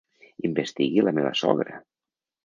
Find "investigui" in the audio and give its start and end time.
0.47-1.03